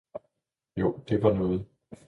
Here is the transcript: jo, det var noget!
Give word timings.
jo, 0.77 1.03
det 1.09 1.23
var 1.23 1.33
noget! 1.33 1.65